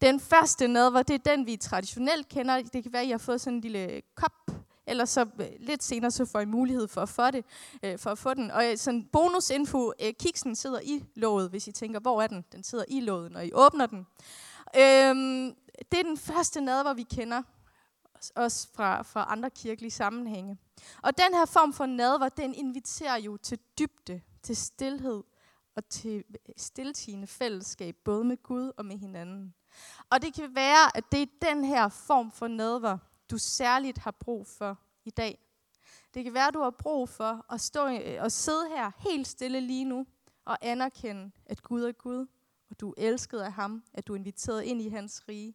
Den 0.00 0.20
første 0.20 0.68
nadver, 0.68 1.02
det 1.02 1.14
er 1.14 1.36
den, 1.36 1.46
vi 1.46 1.56
traditionelt 1.56 2.28
kender. 2.28 2.62
Det 2.62 2.82
kan 2.82 2.92
være, 2.92 3.02
at 3.02 3.08
I 3.08 3.10
har 3.10 3.18
fået 3.18 3.40
sådan 3.40 3.56
en 3.56 3.60
lille 3.60 4.02
kop, 4.14 4.50
eller 4.86 5.04
så 5.04 5.26
øh, 5.40 5.46
lidt 5.58 5.84
senere, 5.84 6.10
så 6.10 6.24
får 6.24 6.40
I 6.40 6.44
mulighed 6.44 6.88
for 6.88 7.00
at 7.00 7.08
få, 7.08 7.30
det, 7.30 7.44
øh, 7.82 7.98
for 7.98 8.10
at 8.10 8.18
få 8.18 8.34
den. 8.34 8.50
Og 8.50 8.70
øh, 8.70 8.76
sådan 8.76 9.08
bonusinfo, 9.12 9.92
øh, 10.02 10.12
kiksen 10.20 10.56
sidder 10.56 10.80
i 10.80 11.04
låget, 11.14 11.50
hvis 11.50 11.68
I 11.68 11.72
tænker, 11.72 12.00
hvor 12.00 12.22
er 12.22 12.26
den? 12.26 12.44
Den 12.52 12.64
sidder 12.64 12.84
i 12.88 13.00
låget, 13.00 13.32
når 13.32 13.40
I 13.40 13.50
åbner 13.52 13.86
den. 13.86 14.06
Øhm, 14.76 15.54
det 15.92 15.98
er 15.98 16.02
den 16.02 16.18
første 16.18 16.60
nadver, 16.60 16.94
vi 16.94 17.02
kender, 17.02 17.42
også 18.36 18.68
fra, 18.74 19.02
fra 19.02 19.26
andre 19.28 19.50
kirkelige 19.50 19.90
sammenhænge. 19.90 20.58
Og 21.02 21.18
den 21.18 21.34
her 21.34 21.44
form 21.44 21.72
for 21.72 21.86
nadver, 21.86 22.28
den 22.28 22.54
inviterer 22.54 23.16
jo 23.16 23.36
til 23.36 23.58
dybde, 23.78 24.20
til 24.44 24.56
stillhed 24.56 25.22
og 25.76 25.88
til 25.88 26.24
stiltigende 26.56 27.26
fællesskab, 27.26 27.96
både 28.04 28.24
med 28.24 28.42
Gud 28.42 28.72
og 28.76 28.84
med 28.84 28.98
hinanden. 28.98 29.54
Og 30.10 30.22
det 30.22 30.34
kan 30.34 30.54
være, 30.54 30.96
at 30.96 31.04
det 31.12 31.22
er 31.22 31.26
den 31.52 31.64
her 31.64 31.88
form 31.88 32.30
for 32.30 32.48
nadver, 32.48 32.98
du 33.30 33.38
særligt 33.38 33.98
har 33.98 34.10
brug 34.10 34.46
for 34.46 34.78
i 35.04 35.10
dag. 35.10 35.38
Det 36.14 36.24
kan 36.24 36.34
være, 36.34 36.48
at 36.48 36.54
du 36.54 36.62
har 36.62 36.70
brug 36.70 37.08
for 37.08 37.52
at 37.52 37.60
stå 37.60 37.80
og 38.20 38.32
sidde 38.32 38.68
her 38.68 38.90
helt 38.98 39.26
stille 39.26 39.60
lige 39.60 39.84
nu 39.84 40.06
og 40.44 40.58
anerkende, 40.62 41.30
at 41.46 41.62
Gud 41.62 41.82
er 41.82 41.92
Gud, 41.92 42.26
og 42.70 42.80
du 42.80 42.90
er 42.90 42.94
elsket 42.96 43.40
af 43.40 43.52
ham, 43.52 43.82
at 43.94 44.06
du 44.06 44.12
er 44.12 44.16
inviteret 44.16 44.62
ind 44.62 44.82
i 44.82 44.88
hans 44.88 45.28
rige. 45.28 45.54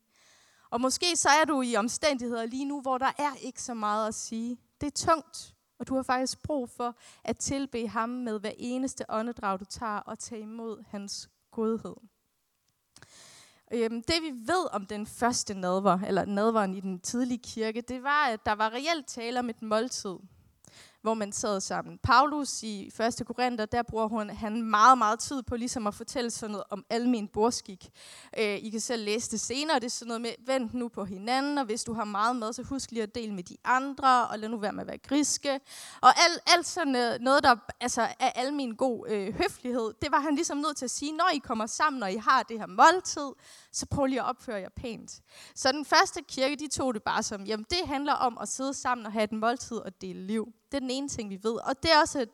Og 0.69 0.81
måske 0.81 1.15
så 1.15 1.29
er 1.29 1.46
du 1.46 1.62
i 1.62 1.75
omstændigheder 1.75 2.46
lige 2.46 2.65
nu, 2.65 2.81
hvor 2.81 2.98
der 2.98 3.12
er 3.17 3.36
ikke 3.36 3.62
så 3.62 3.74
meget 3.74 4.08
at 4.08 4.15
sige. 4.15 4.58
Det 4.81 4.88
er 4.88 5.08
tungt, 5.08 5.55
og 5.79 5.88
du 5.88 5.95
har 5.95 6.03
faktisk 6.03 6.43
brug 6.43 6.69
for 6.69 6.95
at 7.24 7.38
tilbe 7.38 7.88
ham 7.88 8.09
med 8.09 8.39
hver 8.39 8.51
eneste 8.57 9.05
åndedrag, 9.09 9.59
du 9.59 9.65
tager, 9.65 9.98
og 9.98 10.19
tage 10.19 10.41
imod 10.41 10.83
hans 10.89 11.29
godhed. 11.51 11.95
Øhm, 13.74 14.03
det 14.03 14.21
vi 14.21 14.31
ved 14.31 14.74
om 14.74 14.86
den 14.86 15.07
første 15.07 15.53
nadver, 15.53 16.00
eller 16.00 16.25
nadveren 16.25 16.74
i 16.74 16.79
den 16.79 17.00
tidlige 17.00 17.43
kirke, 17.43 17.81
det 17.81 18.03
var, 18.03 18.27
at 18.27 18.45
der 18.45 18.51
var 18.51 18.69
reelt 18.69 19.07
tale 19.07 19.39
om 19.39 19.50
et 19.50 19.62
måltid 19.62 20.15
hvor 21.01 21.13
man 21.13 21.32
sad 21.32 21.62
sammen. 21.62 21.98
Paulus 22.03 22.63
i 22.63 22.91
1. 23.00 23.22
Korinther, 23.27 23.65
der 23.65 23.84
bruger 23.84 24.08
hun, 24.08 24.29
han 24.29 24.62
meget, 24.62 24.98
meget 24.98 25.20
tid 25.20 25.44
på 25.44 25.56
ligesom 25.56 25.88
at 25.88 25.96
fortælle 25.96 26.32
sådan 26.32 26.51
noget 26.51 26.63
om 26.70 26.86
almen 26.89 27.27
borskik. 27.27 27.89
Øh, 28.39 28.56
I 28.56 28.70
kan 28.70 28.79
selv 28.79 29.06
læse 29.06 29.32
det 29.32 29.39
senere. 29.39 29.75
Det 29.75 29.86
er 29.86 29.89
sådan 29.89 30.08
noget 30.08 30.22
med, 30.22 30.32
vent 30.46 30.74
nu 30.74 30.88
på 30.88 31.06
hinanden, 31.06 31.58
og 31.58 31.65
hvis 31.65 31.84
du 31.84 31.94
har 31.94 32.03
meget 32.03 32.36
med, 32.36 32.53
så 32.53 32.63
husk 32.63 32.91
lige 32.91 33.03
at 33.03 33.15
dele 33.15 33.34
med 33.34 33.44
de 33.44 33.58
andre, 33.63 34.27
og 34.27 34.39
lad 34.39 34.50
nu 34.50 34.58
være 34.58 34.72
med 34.72 34.82
at 34.82 34.88
være 34.88 34.98
griske. 34.98 35.60
Og 36.01 36.10
alt, 36.10 36.41
alt 36.48 36.65
sådan 36.65 36.96
øh, 36.96 37.20
noget, 37.20 37.44
der 37.44 37.56
altså, 37.79 38.01
er 38.01 38.29
almen 38.29 38.75
god 38.75 39.10
øh, 39.10 39.34
høflighed, 39.34 39.94
det 40.01 40.12
var 40.12 40.20
han 40.20 40.36
ligesom 40.36 40.58
nødt 40.58 40.77
til 40.77 40.86
at 40.86 40.91
sige, 40.91 41.12
når 41.12 41.29
I 41.34 41.38
kommer 41.38 41.65
sammen, 41.65 42.03
og 42.03 42.12
I 42.12 42.18
har 42.18 42.44
det 42.44 42.60
her 42.60 42.68
måltid, 42.68 43.32
så 43.72 43.86
prøv 43.86 44.06
lige 44.06 44.22
at 44.22 44.25
opføre 44.25 44.60
jer 44.60 44.70
pænt. 44.75 45.22
Så 45.56 45.72
den 45.72 45.86
første 45.86 46.22
kirke, 46.22 46.56
de 46.56 46.68
tog 46.68 46.94
det 46.94 47.03
bare 47.03 47.24
som, 47.24 47.44
jamen 47.44 47.65
det 47.70 47.88
handler 47.88 48.13
om 48.13 48.38
at 48.41 48.48
sidde 48.48 48.74
sammen 48.74 49.06
og 49.06 49.12
have 49.12 49.24
et 49.24 49.32
måltid 49.32 49.77
og 49.77 50.01
dele 50.01 50.27
liv. 50.27 50.53
Det 50.72 50.78
er 50.78 50.80
den 50.80 50.92
ene 50.92 51.10
ting, 51.10 51.30
vi 51.30 51.40
ved. 51.44 51.52
Og 51.52 51.84
det 51.84 51.92
er 51.92 52.00
også 52.00 52.20
at 52.20 52.30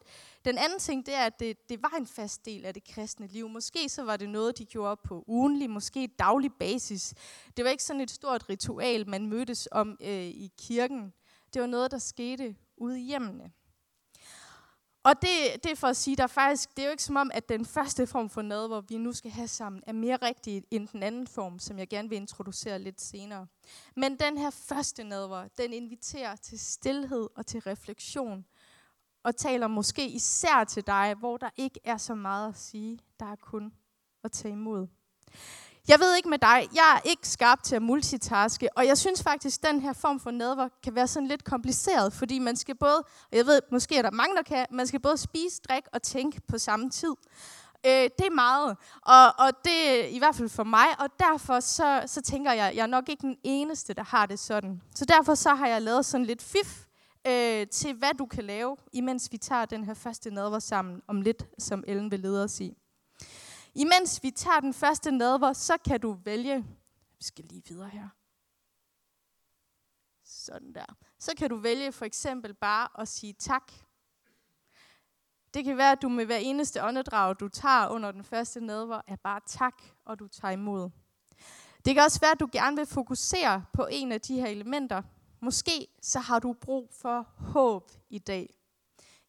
den 0.46 0.58
anden 0.58 0.80
ting, 0.80 1.06
det 1.06 1.16
er, 1.16 1.26
at 1.26 1.40
det, 1.40 1.70
det 1.70 1.82
var 1.82 1.94
en 2.00 2.08
fast 2.08 2.46
del 2.46 2.66
af 2.66 2.74
det 2.74 2.84
kristne 2.84 3.28
liv. 3.28 3.50
Måske 3.50 3.90
så 3.90 4.04
var 4.04 4.18
det 4.18 4.30
noget, 4.30 4.58
de 4.58 4.66
gjorde 4.66 5.02
på 5.04 5.24
ugenlig, 5.28 5.70
måske 5.70 6.10
daglig 6.20 6.52
basis. 6.60 7.14
Det 7.58 7.66
var 7.66 7.72
ikke 7.72 7.84
sådan 7.84 8.02
et 8.02 8.12
stort 8.12 8.50
ritual, 8.50 9.10
man 9.10 9.28
mødtes 9.28 9.68
om 9.72 9.98
øh, 10.02 10.26
i 10.26 10.52
kirken. 10.58 11.14
Det 11.54 11.62
var 11.62 11.68
noget, 11.68 11.92
der 11.92 11.98
skete 11.98 12.56
ude 12.78 13.02
i 13.02 13.04
hjemmene. 13.04 13.52
Og 15.06 15.22
det, 15.22 15.64
det 15.64 15.72
er 15.72 15.76
for 15.76 15.88
at 15.88 15.98
sige, 15.98 16.16
der 16.16 16.28
faktisk, 16.28 16.70
det 16.76 16.80
er 16.82 16.86
jo 16.86 16.92
ikke 16.92 17.04
som 17.04 17.16
om, 17.16 17.32
at 17.34 17.50
den 17.50 17.66
første 17.66 18.08
form 18.08 18.30
for 18.30 18.42
nadver, 18.42 18.82
vi 18.82 18.98
nu 18.98 19.14
skal 19.14 19.32
have 19.32 19.48
sammen, 19.48 19.84
er 19.88 19.94
mere 19.94 20.18
rigtig 20.22 20.64
end 20.72 20.88
den 20.88 21.04
anden 21.04 21.28
form, 21.28 21.60
som 21.60 21.80
jeg 21.80 21.88
gerne 21.88 22.10
vil 22.10 22.16
introducere 22.16 22.80
lidt 22.80 23.02
senere. 23.02 23.48
Men 23.96 24.16
den 24.16 24.38
her 24.38 24.50
første 24.50 25.04
nadver, 25.04 25.48
den 25.58 25.74
inviterer 25.74 26.36
til 26.36 26.60
stillhed 26.60 27.30
og 27.36 27.46
til 27.46 27.60
refleksion, 27.60 28.46
og 29.24 29.36
taler 29.36 29.68
måske 29.68 30.08
især 30.08 30.64
til 30.64 30.88
dig, 30.88 31.16
hvor 31.20 31.38
der 31.38 31.50
ikke 31.56 31.80
er 31.84 31.98
så 31.98 32.16
meget 32.16 32.50
at 32.50 32.58
sige, 32.58 33.00
der 33.20 33.26
er 33.26 33.36
kun 33.36 33.74
at 34.24 34.32
tage 34.32 34.52
imod. 34.52 34.88
Jeg 35.88 36.00
ved 36.00 36.16
ikke 36.16 36.30
med 36.30 36.38
dig, 36.38 36.68
jeg 36.76 36.96
er 36.96 37.10
ikke 37.10 37.28
skarp 37.28 37.64
til 37.64 37.76
at 37.76 37.82
multitaske, 37.82 38.78
og 38.78 38.88
jeg 38.88 38.98
synes 38.98 39.24
faktisk, 39.24 39.64
at 39.64 39.72
den 39.72 39.82
her 39.82 39.94
form 39.94 40.20
for 40.20 40.32
nadver 40.32 40.70
kan 40.84 40.96
være 40.96 41.08
sådan 41.08 41.28
lidt 41.28 41.44
kompliceret, 41.44 42.14
fordi 42.14 42.40
man 42.40 42.56
skal 42.56 42.76
både, 42.76 42.98
og 43.32 43.38
jeg 43.38 43.46
ved, 43.46 43.60
måske 43.72 43.98
er 43.98 44.02
der 44.02 44.12
mange, 44.12 44.36
der 44.36 44.44
kan, 44.44 44.66
man 44.72 44.88
skal 44.88 45.00
både 45.00 45.18
spise, 45.18 45.62
drikke 45.70 45.90
og 45.94 46.02
tænke 46.02 46.42
på 46.48 46.58
samme 46.58 46.90
tid. 46.90 47.14
Øh, 47.86 47.92
det 47.92 48.26
er 48.26 48.36
meget, 48.36 48.78
og, 49.02 49.46
og 49.46 49.52
det 49.64 50.00
er 50.00 50.08
i 50.08 50.18
hvert 50.18 50.36
fald 50.36 50.50
for 50.50 50.64
mig, 50.64 50.88
og 51.00 51.10
derfor 51.20 51.60
så, 51.60 52.04
så 52.06 52.22
tænker 52.22 52.52
jeg, 52.52 52.74
jeg 52.76 52.84
er 52.84 52.88
nok 52.88 53.10
ikke 53.10 53.22
den 53.22 53.38
eneste, 53.44 53.94
der 53.94 54.04
har 54.04 54.26
det 54.26 54.40
sådan. 54.40 54.82
Så 54.96 55.06
derfor 55.06 55.36
så 55.36 55.56
har 55.56 55.68
jeg 55.68 55.82
lavet 55.82 56.06
sådan 56.06 56.26
lidt 56.26 56.42
fif 56.42 56.86
øh, 57.28 57.68
til, 57.68 57.94
hvad 57.94 58.14
du 58.20 58.26
kan 58.26 58.44
lave, 58.44 58.78
imens 58.94 59.32
vi 59.32 59.38
tager 59.38 59.66
den 59.66 59.84
her 59.84 59.94
første 59.94 60.32
nadver 60.32 60.60
sammen 60.60 61.02
om 61.08 61.22
lidt, 61.22 61.46
som 61.60 61.84
Ellen 61.88 62.12
vil 62.12 62.20
lede 62.20 62.44
os 62.44 62.60
i. 62.60 62.78
Imens 63.76 64.24
vi 64.24 64.32
tager 64.32 64.60
den 64.60 64.74
første 64.74 65.12
nadver, 65.12 65.54
så 65.54 65.78
kan 65.78 66.00
du 66.02 66.14
vælge, 66.14 66.66
vi 67.18 67.24
skal 67.24 67.46
lige 67.46 67.64
videre 67.68 67.90
her, 67.90 68.10
sådan 70.24 70.74
der. 70.74 70.86
Så 71.20 71.32
kan 71.38 71.50
du 71.50 71.58
vælge 71.58 71.92
for 71.92 72.06
eksempel 72.06 72.54
bare 72.54 73.02
at 73.02 73.08
sige 73.08 73.34
tak. 73.34 73.72
Det 75.54 75.64
kan 75.66 75.78
være, 75.78 75.92
at 75.92 76.02
du 76.02 76.10
med 76.10 76.26
hver 76.26 76.38
eneste 76.38 76.84
åndedrag, 76.84 77.40
du 77.40 77.48
tager 77.48 77.88
under 77.88 78.12
den 78.12 78.24
første 78.24 78.62
nadver, 78.62 79.02
er 79.08 79.16
bare 79.16 79.42
tak, 79.46 79.84
og 80.06 80.20
du 80.20 80.28
tager 80.28 80.52
imod. 80.52 80.90
Det 81.86 81.96
kan 81.96 82.04
også 82.04 82.20
være, 82.20 82.32
at 82.32 82.40
du 82.40 82.50
gerne 82.52 82.78
vil 82.78 82.86
fokusere 82.86 83.66
på 83.74 83.88
en 83.92 84.12
af 84.12 84.22
de 84.22 84.36
her 84.36 84.48
elementer. 84.48 85.02
Måske 85.40 85.88
så 86.02 86.20
har 86.20 86.40
du 86.40 86.54
brug 86.54 86.94
for 86.94 87.22
håb 87.38 87.92
i 88.10 88.20
dag. 88.20 88.54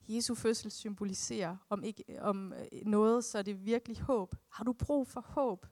Jesu 0.08 0.34
fødsel 0.34 0.70
symboliserer 0.70 1.56
om, 1.68 1.84
ikke, 1.84 2.04
om 2.20 2.52
øh, 2.52 2.86
noget, 2.86 3.24
så 3.24 3.38
er 3.38 3.42
det 3.42 3.64
virkelig 3.64 4.00
håb. 4.00 4.34
Har 4.52 4.64
du 4.64 4.72
brug 4.72 5.08
for 5.08 5.20
håb? 5.20 5.66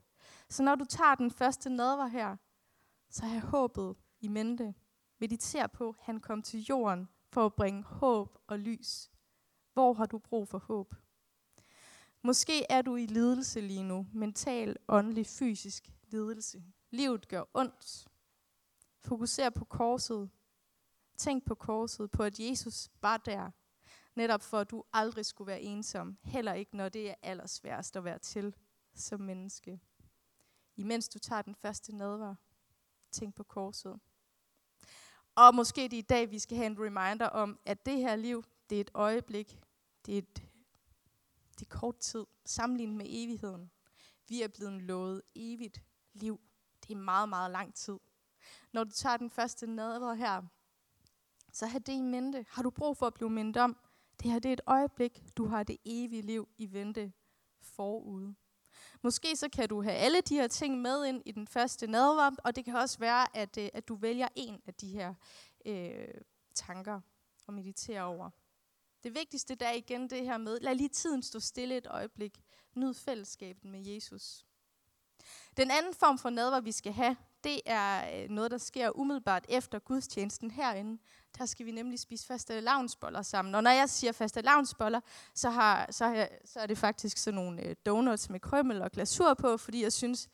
Så 0.49 0.63
når 0.63 0.75
du 0.75 0.85
tager 0.85 1.15
den 1.15 1.31
første 1.31 1.69
nadver 1.69 2.07
her, 2.07 2.35
så 3.09 3.25
har 3.25 3.39
håbet 3.39 3.95
i 4.19 4.27
mente. 4.27 4.73
Mediter 5.19 5.67
på, 5.67 5.89
at 5.89 5.95
han 5.99 6.19
kom 6.19 6.41
til 6.41 6.63
jorden 6.63 7.09
for 7.31 7.45
at 7.45 7.53
bringe 7.53 7.83
håb 7.83 8.37
og 8.47 8.59
lys. 8.59 9.11
Hvor 9.73 9.93
har 9.93 10.05
du 10.05 10.17
brug 10.17 10.47
for 10.47 10.57
håb? 10.57 10.95
Måske 12.21 12.63
er 12.69 12.81
du 12.81 12.95
i 12.95 13.05
lidelse 13.05 13.61
lige 13.61 13.83
nu. 13.83 14.07
Mental, 14.13 14.77
åndelig, 14.87 15.27
fysisk 15.27 15.91
lidelse. 16.03 16.63
Livet 16.91 17.27
gør 17.27 17.43
ondt. 17.53 18.07
Fokuser 19.01 19.49
på 19.49 19.65
korset. 19.65 20.29
Tænk 21.17 21.45
på 21.45 21.55
korset, 21.55 22.11
på 22.11 22.23
at 22.23 22.39
Jesus 22.39 22.89
var 23.01 23.17
der 23.17 23.51
Netop 24.15 24.41
for, 24.41 24.59
at 24.59 24.71
du 24.71 24.83
aldrig 24.93 25.25
skulle 25.25 25.47
være 25.47 25.61
ensom. 25.61 26.17
Heller 26.23 26.53
ikke, 26.53 26.77
når 26.77 26.89
det 26.89 27.09
er 27.09 27.15
allersværest 27.21 27.95
at 27.95 28.03
være 28.03 28.19
til 28.19 28.55
som 28.93 29.21
menneske. 29.21 29.79
Imens 30.75 31.09
du 31.09 31.19
tager 31.19 31.41
den 31.41 31.55
første 31.55 31.95
nadvar, 31.95 32.35
tænk 33.11 33.35
på 33.35 33.43
korset. 33.43 33.99
Og 35.35 35.55
måske 35.55 35.81
det 35.81 35.93
er 35.93 35.97
i 35.97 36.01
dag, 36.01 36.31
vi 36.31 36.39
skal 36.39 36.57
have 36.57 36.67
en 36.67 36.79
reminder 36.79 37.25
om, 37.25 37.59
at 37.65 37.85
det 37.85 37.97
her 37.97 38.15
liv, 38.15 38.43
det 38.69 38.75
er 38.75 38.81
et 38.81 38.91
øjeblik. 38.93 39.59
Det 40.05 40.13
er, 40.13 40.17
et, 40.17 40.35
det 41.59 41.61
er 41.61 41.69
kort 41.69 41.97
tid, 41.99 42.25
sammenlignet 42.45 42.97
med 42.97 43.05
evigheden. 43.09 43.71
Vi 44.27 44.41
er 44.41 44.47
blevet 44.47 44.81
lovet 44.81 45.21
evigt 45.35 45.83
liv. 46.13 46.39
Det 46.83 46.91
er 46.91 46.99
meget, 46.99 47.29
meget 47.29 47.51
lang 47.51 47.75
tid. 47.75 47.99
Når 48.73 48.83
du 48.83 48.91
tager 48.91 49.17
den 49.17 49.29
første 49.29 49.67
nadver 49.67 50.13
her, 50.13 50.41
så 51.51 51.65
har 51.67 51.79
det 51.79 51.93
i 51.93 52.01
mente. 52.01 52.45
Har 52.49 52.63
du 52.63 52.69
brug 52.69 52.97
for 52.97 53.07
at 53.07 53.13
blive 53.13 53.29
mindet 53.29 53.57
om, 53.57 53.77
det 54.23 54.31
her 54.31 54.39
det 54.39 54.49
er 54.49 54.53
et 54.53 54.61
øjeblik, 54.65 55.23
du 55.37 55.45
har 55.45 55.63
det 55.63 55.77
evige 55.85 56.21
liv 56.21 56.47
i 56.57 56.73
vente 56.73 57.13
forude. 57.61 58.35
Måske 59.01 59.35
så 59.35 59.49
kan 59.49 59.69
du 59.69 59.81
have 59.81 59.95
alle 59.95 60.21
de 60.21 60.35
her 60.35 60.47
ting 60.47 60.81
med 60.81 61.05
ind 61.05 61.21
i 61.25 61.31
den 61.31 61.47
første 61.47 61.87
nadver, 61.87 62.31
og 62.43 62.55
det 62.55 62.65
kan 62.65 62.75
også 62.75 62.99
være, 62.99 63.37
at, 63.37 63.57
øh, 63.57 63.69
at 63.73 63.87
du 63.87 63.95
vælger 63.95 64.27
en 64.35 64.61
af 64.67 64.73
de 64.73 64.87
her 64.87 65.13
øh, 65.65 66.07
tanker 66.55 67.01
og 67.47 67.53
mediterer 67.53 68.01
over. 68.03 68.29
Det 69.03 69.15
vigtigste 69.15 69.55
der 69.55 69.67
er 69.67 69.73
igen 69.73 70.09
det 70.09 70.23
her 70.23 70.37
med, 70.37 70.59
lad 70.59 70.75
lige 70.75 70.89
tiden 70.89 71.23
stå 71.23 71.39
stille 71.39 71.77
et 71.77 71.87
øjeblik. 71.87 72.43
Nyd 72.75 72.93
fællesskabet 72.93 73.65
med 73.65 73.79
Jesus. 73.85 74.45
Den 75.57 75.71
anden 75.71 75.93
form 75.93 76.17
for 76.17 76.29
nadver, 76.29 76.59
vi 76.59 76.71
skal 76.71 76.93
have, 76.93 77.17
det 77.43 77.61
er 77.65 78.23
øh, 78.23 78.29
noget, 78.29 78.51
der 78.51 78.57
sker 78.57 78.97
umiddelbart 78.97 79.45
efter 79.49 79.79
gudstjenesten 79.79 80.51
herinde. 80.51 81.01
Der 81.37 81.45
skal 81.45 81.65
vi 81.65 81.71
nemlig 81.71 81.99
spise 81.99 82.27
faste 82.27 82.59
lavnsboller 82.59 83.21
sammen. 83.21 83.55
Og 83.55 83.63
når 83.63 83.71
jeg 83.71 83.89
siger 83.89 84.11
faste 84.11 84.41
lavnsboller, 84.41 84.99
så, 85.33 85.49
har, 85.49 85.87
så, 85.91 86.05
har 86.05 86.13
jeg, 86.15 86.29
så 86.45 86.59
er 86.59 86.65
det 86.65 86.77
faktisk 86.77 87.17
sådan 87.17 87.35
nogle 87.35 87.61
øh, 87.61 87.75
donuts 87.85 88.29
med 88.29 88.39
krømmel 88.39 88.81
og 88.81 88.91
glasur 88.91 89.33
på, 89.33 89.57
fordi 89.57 89.83
jeg 89.83 89.93
synes, 89.93 90.29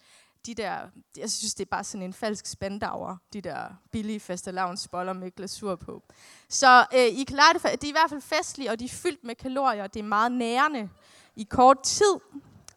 de 0.46 0.54
der, 0.54 0.78
jeg 1.18 1.32
synes, 1.32 1.54
det 1.54 1.66
er 1.66 1.70
bare 1.70 1.84
sådan 1.84 2.04
en 2.04 2.14
falsk 2.14 2.46
spandauer, 2.46 3.18
de 3.34 3.42
der 3.42 3.66
billige 3.92 4.20
faste 4.20 4.52
lavnsboller 4.52 5.14
med 5.14 5.32
glasur 5.32 5.76
på. 5.76 6.04
Så 6.50 6.86
øh, 6.94 7.06
I 7.06 7.24
kan 7.24 7.36
lade 7.36 7.72
det, 7.72 7.82
de 7.82 7.88
er 7.88 7.92
i 7.92 7.92
hvert 7.92 8.10
fald 8.10 8.22
festlige, 8.22 8.72
og 8.72 8.80
de 8.80 8.86
er 8.86 8.90
fyldt 8.90 9.24
med 9.24 9.36
kalorier, 9.36 9.88
det 9.88 10.00
er 10.00 10.04
meget 10.04 10.32
nærende 10.32 10.90
i 11.36 11.44
kort 11.44 11.84
tid. 11.84 12.20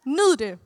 Nyd 0.05 0.35
det. 0.37 0.59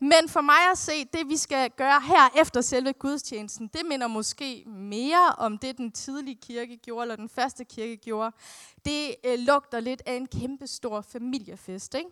Men 0.00 0.28
for 0.28 0.40
mig 0.40 0.70
at 0.72 0.78
se, 0.78 1.04
det 1.04 1.28
vi 1.28 1.36
skal 1.36 1.70
gøre 1.70 2.00
her 2.00 2.40
efter 2.40 2.60
selve 2.60 2.92
gudstjenesten, 2.92 3.68
det 3.68 3.86
minder 3.86 4.06
måske 4.06 4.64
mere 4.66 5.34
om 5.38 5.58
det, 5.58 5.78
den 5.78 5.92
tidlige 5.92 6.38
kirke 6.42 6.76
gjorde, 6.76 7.02
eller 7.02 7.16
den 7.16 7.28
første 7.28 7.64
kirke 7.64 7.96
gjorde. 7.96 8.36
Det 8.84 9.14
øh, 9.24 9.38
lugter 9.38 9.80
lidt 9.80 10.02
af 10.06 10.14
en 10.14 10.26
kæmpe 10.26 10.66
stor 10.66 11.00
familiefest, 11.00 11.94
ikke? 11.94 12.10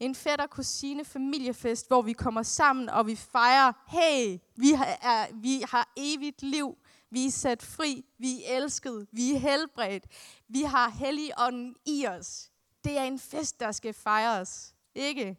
En 0.00 0.14
fætter 0.14 0.46
kusine 0.46 1.04
familiefest, 1.04 1.88
hvor 1.88 2.02
vi 2.02 2.12
kommer 2.12 2.42
sammen, 2.42 2.88
og 2.88 3.06
vi 3.06 3.16
fejrer, 3.16 3.72
hey, 3.88 4.38
vi 4.56 4.70
har, 4.70 4.98
er, 5.02 5.26
vi 5.34 5.64
har 5.70 5.92
evigt 5.96 6.42
liv, 6.42 6.78
vi 7.10 7.26
er 7.26 7.30
sat 7.30 7.62
fri, 7.62 8.04
vi 8.18 8.44
er 8.44 8.56
elsket, 8.56 9.06
vi 9.12 9.34
er 9.34 9.38
helbredt, 9.38 10.04
vi 10.48 10.62
har 10.62 10.90
helligånden 10.90 11.76
i 11.86 12.06
os. 12.06 12.50
Det 12.84 12.98
er 12.98 13.04
en 13.04 13.18
fest, 13.18 13.60
der 13.60 13.72
skal 13.72 13.94
fejres, 13.94 14.74
ikke? 14.94 15.36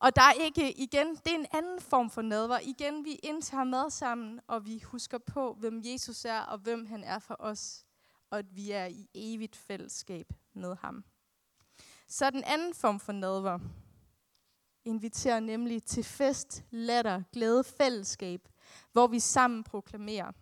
Og 0.00 0.16
der 0.16 0.22
er 0.22 0.32
ikke, 0.32 0.72
igen, 0.72 1.06
det 1.16 1.26
er 1.26 1.38
en 1.38 1.46
anden 1.52 1.80
form 1.80 2.10
for 2.10 2.22
nadver. 2.22 2.58
Igen, 2.58 3.04
vi 3.04 3.14
indtager 3.14 3.64
mad 3.64 3.90
sammen, 3.90 4.40
og 4.46 4.66
vi 4.66 4.78
husker 4.78 5.18
på, 5.18 5.54
hvem 5.54 5.80
Jesus 5.84 6.24
er, 6.24 6.40
og 6.40 6.58
hvem 6.58 6.86
han 6.86 7.04
er 7.04 7.18
for 7.18 7.36
os. 7.38 7.84
Og 8.30 8.38
at 8.38 8.56
vi 8.56 8.70
er 8.70 8.86
i 8.86 9.08
evigt 9.14 9.56
fællesskab 9.56 10.32
med 10.52 10.76
ham. 10.76 11.04
Så 12.08 12.30
den 12.30 12.44
anden 12.44 12.74
form 12.74 13.00
for 13.00 13.12
nadver 13.12 13.58
inviterer 14.84 15.40
nemlig 15.40 15.84
til 15.84 16.04
fest, 16.04 16.64
latter, 16.70 17.22
glæde, 17.32 17.64
fællesskab, 17.64 18.48
hvor 18.92 19.06
vi 19.06 19.18
sammen 19.18 19.64
proklamerer 19.64 20.32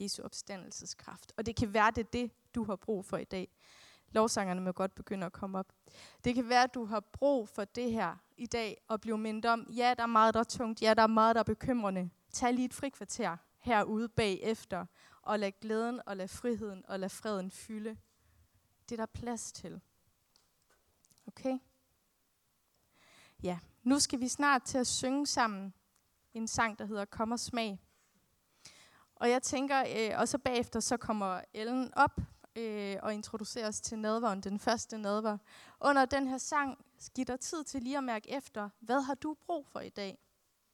Jesu 0.00 0.22
opstandelseskraft. 0.22 1.32
Og 1.36 1.46
det 1.46 1.56
kan 1.56 1.74
være, 1.74 1.90
det 1.90 2.06
er 2.06 2.10
det, 2.10 2.30
du 2.54 2.64
har 2.64 2.76
brug 2.76 3.04
for 3.04 3.16
i 3.16 3.24
dag. 3.24 3.48
Lovsangerne 4.08 4.60
må 4.60 4.72
godt 4.72 4.94
begynde 4.94 5.26
at 5.26 5.32
komme 5.32 5.58
op. 5.58 5.72
Det 6.24 6.34
kan 6.34 6.48
være, 6.48 6.62
at 6.62 6.74
du 6.74 6.84
har 6.84 7.00
brug 7.00 7.48
for 7.48 7.64
det 7.64 7.92
her 7.92 8.23
i 8.36 8.46
dag 8.46 8.80
og 8.88 9.00
blive 9.00 9.18
mindet 9.18 9.44
om, 9.44 9.66
ja, 9.76 9.94
der 9.96 10.02
er 10.02 10.06
meget, 10.06 10.34
der 10.34 10.40
er 10.40 10.44
tungt, 10.44 10.82
ja, 10.82 10.94
der 10.94 11.02
er 11.02 11.06
meget, 11.06 11.34
der 11.34 11.40
er 11.40 11.44
bekymrende. 11.44 12.10
Tag 12.32 12.54
lige 12.54 12.64
et 12.64 12.74
frikvarter 12.74 13.36
herude 13.58 14.08
bagefter, 14.08 14.86
og 15.22 15.38
lad 15.38 15.52
glæden 15.60 16.00
og 16.06 16.16
lad 16.16 16.28
friheden 16.28 16.84
og 16.88 17.00
lad 17.00 17.08
freden 17.08 17.50
fylde. 17.50 17.96
Det 18.88 19.00
er 19.00 19.06
der 19.06 19.06
plads 19.06 19.52
til. 19.52 19.80
Okay? 21.26 21.58
Ja, 23.42 23.58
nu 23.82 23.98
skal 23.98 24.20
vi 24.20 24.28
snart 24.28 24.62
til 24.62 24.78
at 24.78 24.86
synge 24.86 25.26
sammen 25.26 25.74
en 26.34 26.48
sang, 26.48 26.78
der 26.78 26.84
hedder 26.84 27.04
Kom 27.04 27.32
og 27.32 27.40
smag. 27.40 27.80
Og 29.14 29.30
jeg 29.30 29.42
tænker, 29.42 29.84
øh, 29.96 30.20
og 30.20 30.28
så 30.28 30.38
bagefter 30.38 30.80
så 30.80 30.96
kommer 30.96 31.40
Ellen 31.54 31.94
op 31.94 32.20
øh, 32.56 32.96
og 33.02 33.14
introducere 33.14 33.66
os 33.66 33.80
til 33.80 33.98
nadveren, 33.98 34.40
den 34.40 34.58
første 34.58 34.98
nadver. 34.98 35.38
Under 35.80 36.04
den 36.04 36.26
her 36.28 36.38
sang, 36.38 36.84
giv 37.14 37.24
dig 37.24 37.40
tid 37.40 37.64
til 37.64 37.82
lige 37.82 37.98
at 37.98 38.04
mærke 38.04 38.30
efter, 38.30 38.68
hvad 38.80 39.00
har 39.00 39.14
du 39.14 39.36
brug 39.46 39.66
for 39.66 39.80
i 39.80 39.88
dag? 39.88 40.18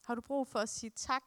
Har 0.04 0.14
du 0.14 0.20
brug 0.20 0.46
for 0.46 0.58
at 0.58 0.68
sige 0.68 0.90
tak? 0.90 1.22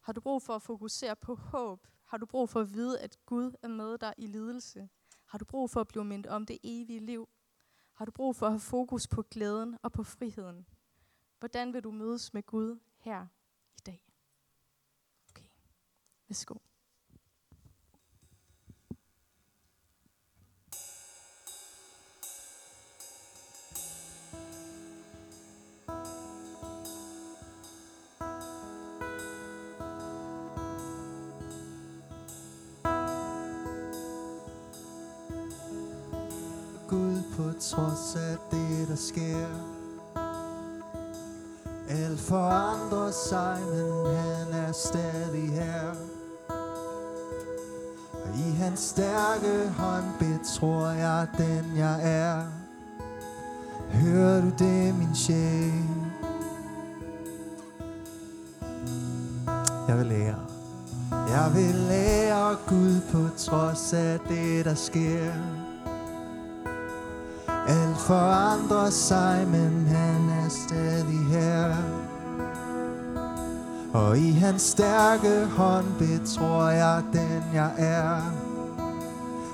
Har 0.00 0.12
du 0.12 0.20
brug 0.20 0.42
for 0.42 0.54
at 0.54 0.62
fokusere 0.62 1.16
på 1.16 1.34
håb? 1.34 1.86
Har 2.04 2.16
du 2.16 2.26
brug 2.26 2.48
for 2.48 2.60
at 2.60 2.74
vide, 2.74 3.00
at 3.00 3.16
Gud 3.26 3.52
er 3.62 3.68
med 3.68 3.98
dig 3.98 4.14
i 4.16 4.26
lidelse? 4.26 4.88
Har 5.26 5.38
du 5.38 5.44
brug 5.44 5.70
for 5.70 5.80
at 5.80 5.88
blive 5.88 6.04
mindet 6.04 6.32
om 6.32 6.46
det 6.46 6.58
evige 6.62 7.00
liv? 7.00 7.28
Har 7.92 8.04
du 8.04 8.10
brug 8.10 8.36
for 8.36 8.46
at 8.46 8.52
have 8.52 8.60
fokus 8.60 9.08
på 9.08 9.22
glæden 9.22 9.78
og 9.82 9.92
på 9.92 10.02
friheden? 10.02 10.66
Hvordan 11.38 11.72
vil 11.72 11.84
du 11.84 11.90
mødes 11.90 12.34
med 12.34 12.42
Gud 12.42 12.78
her 12.98 13.26
i 13.76 13.80
dag? 13.86 14.04
Okay, 15.30 15.48
værsgo. 16.28 16.54
På 37.42 37.52
trods 37.60 38.16
af 38.16 38.36
det, 38.50 38.88
der 38.88 38.96
sker. 38.96 39.46
Alt 41.88 42.20
forandrer 42.20 43.10
sig, 43.10 43.58
men 43.74 44.16
han 44.16 44.66
er 44.68 44.72
stadig 44.72 45.50
her. 45.50 45.90
Og 48.12 48.38
i 48.38 48.50
hans 48.50 48.80
stærke 48.80 49.68
hånd 49.68 50.04
betror 50.18 50.86
jeg 50.86 51.26
den, 51.38 51.76
jeg 51.76 52.00
er. 52.02 52.42
Hører 53.90 54.40
du 54.40 54.50
det, 54.58 54.94
min 54.94 55.14
sjæl? 55.14 55.72
Jeg 59.88 59.98
vil 59.98 60.06
lære. 60.06 60.38
Jeg 61.10 61.50
vil 61.54 61.74
lære 61.74 62.56
Gud 62.68 63.00
på 63.12 63.36
trods 63.36 63.92
af 63.92 64.18
det, 64.28 64.64
der 64.64 64.74
sker. 64.74 65.61
Forandrer 68.06 68.90
sig, 68.90 69.46
men 69.48 69.86
han 69.86 70.30
er 70.44 70.48
stadig 70.48 71.26
her. 71.30 71.74
Og 73.92 74.18
i 74.18 74.32
hans 74.32 74.62
stærke 74.62 75.46
hånd 75.46 75.86
betror 75.98 76.68
jeg 76.68 77.02
den, 77.12 77.42
jeg 77.54 77.70
er. 77.78 78.20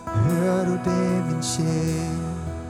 Hører 0.06 0.64
du 0.64 0.72
det, 0.72 1.24
min 1.26 1.42
sjæl? 1.42 2.27